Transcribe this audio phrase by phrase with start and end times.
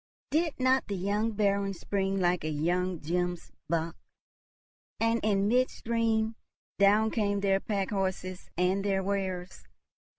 [0.31, 3.93] did not the young Baron spring like a young gemsbock?
[4.99, 6.35] And in midstream
[6.79, 9.67] down came their pack horses and their wares!